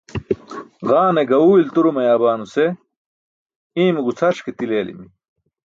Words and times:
Ġaane 0.87 1.21
gaẏu 1.29 1.51
ilturo 1.61 1.89
mayaam 1.95 2.23
nuse 2.39 2.65
iimo 3.81 4.01
gucʰaraṣ 4.05 4.37
ke 4.45 4.51
til 4.57 4.71
eelimi 4.77 5.07